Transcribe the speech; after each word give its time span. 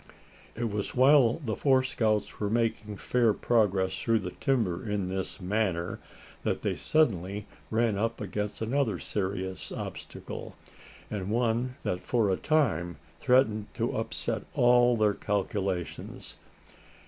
It 0.55 0.71
was 0.71 0.95
while 0.95 1.39
the 1.45 1.55
four 1.55 1.83
scouts 1.83 2.39
were 2.39 2.49
making 2.49 2.97
fair 2.97 3.33
progress 3.35 4.01
through 4.01 4.17
the 4.17 4.31
timber 4.31 4.83
in 4.83 5.09
this 5.09 5.39
manner, 5.39 5.99
that 6.41 6.63
they 6.63 6.75
suddenly 6.75 7.45
ran 7.69 7.99
up 7.99 8.19
against 8.19 8.63
another 8.63 8.97
serious 8.97 9.71
obstacle, 9.71 10.55
and 11.11 11.29
one 11.29 11.75
that 11.83 12.01
for 12.01 12.31
a 12.31 12.35
time 12.35 12.97
threatened 13.19 13.67
to 13.75 13.95
upset 13.95 14.41
all 14.55 14.97
their 14.97 15.13
calculations. 15.13 16.35